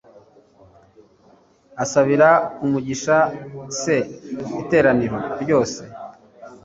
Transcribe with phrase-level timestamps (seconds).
[1.83, 2.29] asabira
[2.65, 3.17] umugisha
[3.79, 3.81] s
[4.61, 5.81] iteraniro ryose